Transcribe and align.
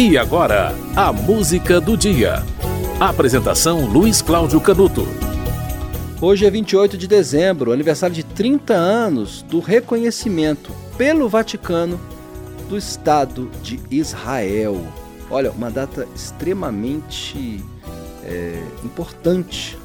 E 0.00 0.16
agora, 0.16 0.72
a 0.94 1.12
música 1.12 1.80
do 1.80 1.96
dia. 1.96 2.44
Apresentação 3.00 3.84
Luiz 3.84 4.22
Cláudio 4.22 4.60
Canuto. 4.60 5.04
Hoje 6.20 6.46
é 6.46 6.50
28 6.52 6.96
de 6.96 7.08
dezembro, 7.08 7.72
aniversário 7.72 8.14
de 8.14 8.22
30 8.22 8.74
anos 8.74 9.42
do 9.42 9.58
reconhecimento 9.58 10.70
pelo 10.96 11.28
Vaticano 11.28 12.00
do 12.68 12.78
Estado 12.78 13.50
de 13.60 13.80
Israel. 13.90 14.86
Olha, 15.28 15.50
uma 15.50 15.68
data 15.68 16.06
extremamente 16.14 17.60
é, 18.22 18.62
importante, 18.84 19.76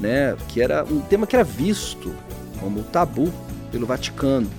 né? 0.00 0.36
Que 0.48 0.60
era 0.60 0.82
um 0.82 1.00
tema 1.00 1.28
que 1.28 1.36
era 1.36 1.44
visto 1.44 2.12
como 2.58 2.82
tabu 2.82 3.32
pelo 3.70 3.86
Vaticano. 3.86 4.50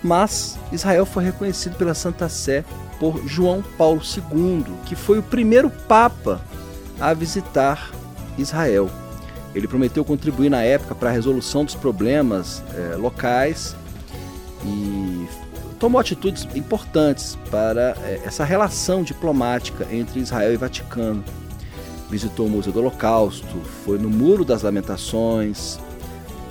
Mas 0.00 0.56
Israel 0.70 1.04
foi 1.04 1.24
reconhecido 1.24 1.74
pela 1.74 1.92
Santa 1.92 2.28
Sé 2.28 2.64
por 3.02 3.20
João 3.26 3.64
Paulo 3.76 4.00
II, 4.00 4.64
que 4.86 4.94
foi 4.94 5.18
o 5.18 5.22
primeiro 5.24 5.68
Papa 5.68 6.40
a 7.00 7.12
visitar 7.12 7.90
Israel. 8.38 8.88
Ele 9.52 9.66
prometeu 9.66 10.04
contribuir 10.04 10.48
na 10.48 10.62
época 10.62 10.94
para 10.94 11.08
a 11.08 11.12
resolução 11.12 11.64
dos 11.64 11.74
problemas 11.74 12.62
eh, 12.72 12.94
locais 12.94 13.74
e 14.64 15.26
tomou 15.80 16.00
atitudes 16.00 16.46
importantes 16.54 17.36
para 17.50 17.96
eh, 18.04 18.20
essa 18.24 18.44
relação 18.44 19.02
diplomática 19.02 19.84
entre 19.90 20.20
Israel 20.20 20.52
e 20.52 20.56
Vaticano. 20.56 21.24
Visitou 22.08 22.46
o 22.46 22.50
Museu 22.50 22.72
do 22.72 22.78
Holocausto, 22.78 23.60
foi 23.84 23.98
no 23.98 24.08
Muro 24.08 24.44
das 24.44 24.62
Lamentações, 24.62 25.76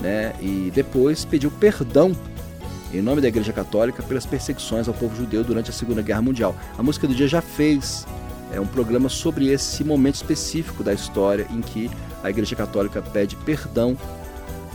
né, 0.01 0.33
e 0.41 0.69
depois 0.75 1.23
pediu 1.23 1.49
perdão 1.49 2.11
em 2.93 3.01
nome 3.01 3.21
da 3.21 3.27
Igreja 3.27 3.53
Católica 3.53 4.03
pelas 4.03 4.25
perseguições 4.25 4.87
ao 4.87 4.93
povo 4.93 5.15
judeu 5.15 5.43
durante 5.43 5.69
a 5.69 5.73
Segunda 5.73 6.01
Guerra 6.01 6.21
Mundial. 6.21 6.55
A 6.77 6.83
música 6.83 7.07
do 7.07 7.15
dia 7.15 7.27
já 7.27 7.41
fez 7.41 8.05
é, 8.51 8.59
um 8.59 8.65
programa 8.65 9.07
sobre 9.07 9.47
esse 9.47 9.83
momento 9.83 10.15
específico 10.15 10.83
da 10.83 10.93
história 10.93 11.47
em 11.51 11.61
que 11.61 11.89
a 12.23 12.29
Igreja 12.29 12.55
Católica 12.55 13.01
pede 13.01 13.35
perdão 13.37 13.97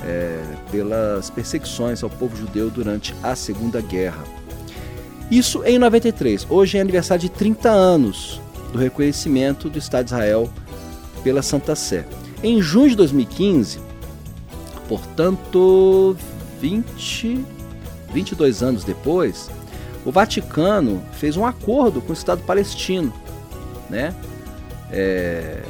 é, 0.02 0.42
pelas 0.70 1.30
perseguições 1.30 2.02
ao 2.02 2.10
povo 2.10 2.36
judeu 2.36 2.70
durante 2.70 3.14
a 3.22 3.36
Segunda 3.36 3.80
Guerra. 3.80 4.24
Isso 5.30 5.62
em 5.64 5.78
93. 5.78 6.46
Hoje 6.48 6.78
é 6.78 6.80
aniversário 6.80 7.20
de 7.22 7.28
30 7.28 7.68
anos 7.68 8.40
do 8.72 8.78
reconhecimento 8.78 9.68
do 9.68 9.78
Estado 9.78 10.06
de 10.06 10.12
Israel 10.12 10.50
pela 11.22 11.42
Santa 11.42 11.74
Sé. 11.74 12.06
Em 12.42 12.62
junho 12.62 12.90
de 12.90 12.96
2015, 12.96 13.80
portanto, 14.88 16.16
20 16.60 17.44
22 18.16 18.62
anos 18.62 18.82
depois, 18.82 19.50
o 20.02 20.10
Vaticano 20.10 21.02
fez 21.12 21.36
um 21.36 21.44
acordo 21.44 22.00
com 22.00 22.10
o 22.10 22.12
Estado 22.14 22.40
palestino, 22.44 23.12
né? 23.90 24.14
É, 24.90 25.62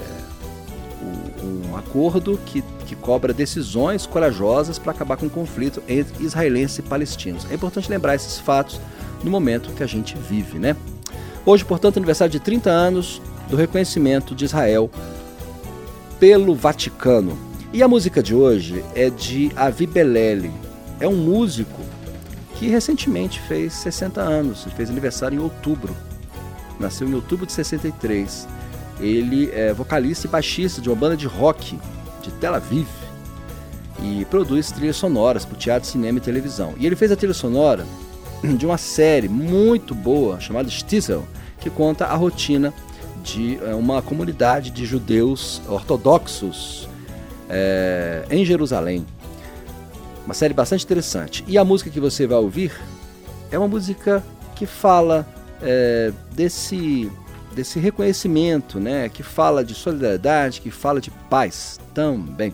um 1.42 1.77
acordo 1.77 2.38
que, 2.47 2.62
que 2.86 2.94
cobra 2.94 3.33
decisões 3.33 4.06
corajosas 4.06 4.78
para 4.78 4.92
acabar 4.92 5.16
com 5.16 5.27
o 5.27 5.30
conflito 5.30 5.83
entre 5.88 6.25
israelenses 6.25 6.78
e 6.78 6.83
palestinos. 6.83 7.44
É 7.50 7.55
importante 7.55 7.91
lembrar 7.91 8.14
esses 8.14 8.38
fatos 8.38 8.81
no 9.25 9.31
momento 9.31 9.72
que 9.72 9.83
a 9.83 9.86
gente 9.86 10.16
vive, 10.16 10.60
né? 10.60 10.77
Hoje, 11.44 11.64
portanto, 11.64 11.97
aniversário 11.97 12.31
de 12.31 12.38
30 12.38 12.70
anos 12.70 13.20
do 13.50 13.56
reconhecimento 13.56 14.36
de 14.36 14.44
Israel 14.44 14.88
pelo 16.20 16.55
Vaticano. 16.55 17.36
E 17.72 17.83
a 17.83 17.88
música 17.88 18.22
de 18.22 18.36
hoje 18.36 18.84
é 18.94 19.10
de 19.10 19.50
Avi 19.56 19.86
Beleli. 19.86 20.53
É 21.00 21.08
um 21.08 21.16
músico 21.16 21.81
que 22.58 22.68
recentemente 22.68 23.40
fez 23.40 23.72
60 23.74 24.20
anos, 24.20 24.64
ele 24.66 24.74
fez 24.74 24.90
aniversário 24.90 25.36
em 25.36 25.42
outubro. 25.42 25.94
Nasceu 26.80 27.08
em 27.08 27.14
outubro 27.14 27.46
de 27.46 27.52
63. 27.52 28.48
Ele 29.00 29.50
é 29.52 29.72
vocalista 29.72 30.26
e 30.26 30.30
baixista 30.30 30.80
de 30.80 30.88
uma 30.88 30.96
banda 30.96 31.16
de 31.16 31.26
rock 31.26 31.78
de 32.22 32.31
Tel 32.32 32.54
Aviv 32.54 32.86
e 34.03 34.25
produz 34.26 34.70
trilhas 34.70 34.97
sonoras 34.97 35.44
para 35.44 35.56
teatro, 35.56 35.88
cinema 35.88 36.19
e 36.19 36.20
televisão. 36.20 36.75
E 36.78 36.86
ele 36.86 36.97
fez 36.97 37.12
a 37.12 37.16
trilha 37.16 37.34
sonora 37.34 37.86
de 38.56 38.64
uma 38.66 38.78
série 38.78 39.28
muito 39.28 39.94
boa 39.94 40.41
chamada 40.41 40.69
Stiesel, 40.69 41.26
que 41.60 41.70
conta 41.70 42.06
a 42.06 42.14
rotina 42.14 42.72
de 43.22 43.58
é, 43.62 43.75
uma 43.75 44.00
comunidade 44.00 44.70
de 44.70 44.86
judeus 44.86 45.60
ortodoxos 45.69 46.88
é, 47.48 48.25
em 48.31 48.44
Jerusalém. 48.44 49.04
Uma 50.26 50.34
série 50.34 50.53
bastante 50.53 50.84
interessante. 50.84 51.44
E 51.47 51.56
a 51.56 51.64
música 51.64 51.88
que 51.88 52.00
você 52.00 52.26
vai 52.26 52.37
ouvir 52.37 52.72
é 53.50 53.56
uma 53.56 53.69
música 53.69 54.22
que 54.56 54.66
fala 54.66 55.25
é, 55.62 56.12
desse, 56.32 57.10
desse 57.54 57.78
reconhecimento, 57.78 58.81
né? 58.81 59.09
que 59.09 59.22
fala 59.22 59.64
de 59.64 59.72
solidariedade, 59.72 60.60
que 60.60 60.70
fala 60.70 61.00
de 61.00 61.12
paz 61.31 61.78
também. 61.94 62.53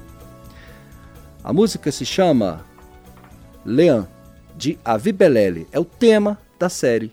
A 1.43 1.51
música 1.51 1.91
se 1.91 2.05
chama 2.05 2.65
Leão, 3.65 4.07
de 4.55 4.79
Avi 4.85 5.11
Belele. 5.11 5.67
É 5.73 5.81
o 5.81 5.85
tema 5.85 6.39
da 6.59 6.69
série 6.69 7.11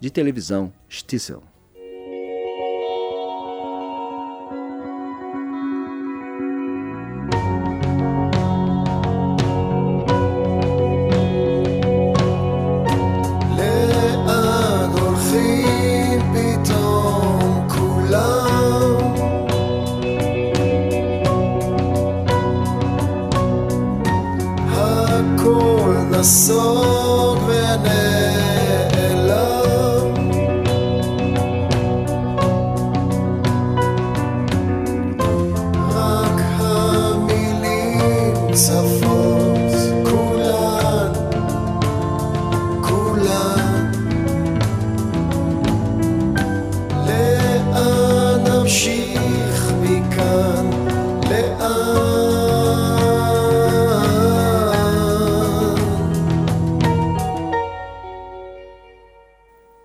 de 0.00 0.10
televisão 0.10 0.72
Stissel. 0.88 1.42
acorda 25.34 26.22
só. 26.22 27.27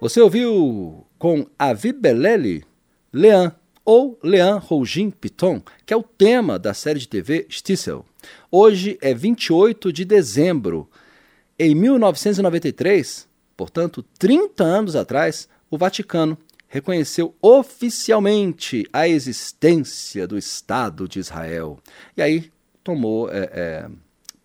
Você 0.04 0.20
ouviu 0.20 1.08
com 1.18 1.48
Avi 1.58 1.94
Beleli, 1.94 2.66
Lean, 3.14 3.56
ou 3.86 4.20
Lean 4.22 4.58
Rougin 4.58 5.10
Piton, 5.10 5.62
que 5.86 5.94
é 5.94 5.96
o 5.96 6.04
tema 6.04 6.60
da 6.60 6.74
série 6.74 7.00
de 7.00 7.08
TV 7.08 7.48
Stissel. 7.50 8.06
Hoje 8.52 8.98
é 9.02 9.14
28 9.14 9.94
de 9.94 10.04
dezembro. 10.04 10.90
Em 11.58 11.74
1993, 11.74 13.30
portanto 13.56 14.04
30 14.20 14.62
anos 14.62 14.98
atrás, 14.98 15.48
o 15.72 15.78
Vaticano 15.78 16.38
reconheceu 16.68 17.34
oficialmente 17.42 18.86
a 18.92 19.08
existência 19.08 20.28
do 20.28 20.38
Estado 20.38 21.08
de 21.08 21.20
Israel. 21.20 21.80
E 22.18 22.22
aí 22.22 22.52
tomou, 22.84 23.32
é, 23.32 23.50
é, 23.54 23.90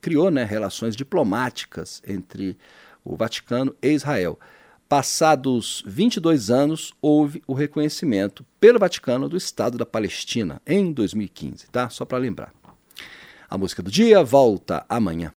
criou 0.00 0.30
né, 0.30 0.44
relações 0.44 0.94
diplomáticas 0.94 2.00
entre 2.06 2.56
o 3.04 3.16
Vaticano 3.16 3.74
e 3.82 3.88
Israel. 3.88 4.38
Passados 4.88 5.82
22 5.86 6.50
anos, 6.50 6.94
houve 7.02 7.42
o 7.46 7.52
reconhecimento 7.52 8.42
pelo 8.58 8.78
Vaticano 8.78 9.28
do 9.28 9.36
Estado 9.36 9.76
da 9.76 9.84
Palestina, 9.84 10.62
em 10.66 10.90
2015, 10.92 11.66
tá? 11.66 11.90
Só 11.90 12.06
para 12.06 12.16
lembrar. 12.16 12.54
A 13.50 13.58
música 13.58 13.82
do 13.82 13.90
dia 13.90 14.24
volta 14.24 14.86
amanhã. 14.88 15.26